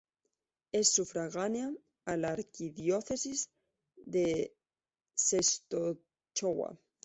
[0.71, 3.51] Es sufragánea a la Arquidiócesis
[3.97, 4.51] de
[5.15, 6.75] Częstochowa.